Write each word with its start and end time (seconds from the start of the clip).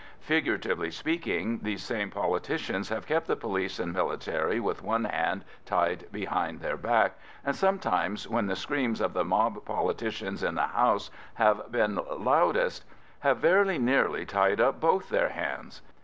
Figuratively 0.19 0.89
speaking, 0.89 1.59
these 1.61 1.83
same 1.83 2.09
politicians 2.09 2.89
have 2.89 3.05
kept 3.05 3.27
the 3.27 3.35
police 3.35 3.77
and 3.77 3.93
military 3.93 4.59
with 4.59 4.81
one 4.81 5.03
hand 5.03 5.45
tied 5.63 6.07
behind 6.11 6.59
their 6.59 6.75
back, 6.75 7.19
and 7.45 7.55
sometimes 7.55 8.27
when 8.27 8.47
the 8.47 8.55
screams 8.55 8.99
of 8.99 9.13
the 9.13 9.23
mob 9.23 9.63
politicians 9.63 10.41
in 10.41 10.55
the 10.55 10.63
House 10.65 11.11
have 11.35 11.71
been 11.71 11.99
loudest, 12.17 12.83
have 13.19 13.37
very 13.37 13.77
nearly 13.77 14.25
tied 14.25 14.59
up 14.59 14.79
both 14.79 15.09
their 15.09 15.29
hands. 15.29 15.83